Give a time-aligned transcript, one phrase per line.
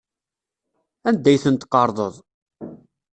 [1.07, 2.15] Anda ay tent-tqerḍeḍ?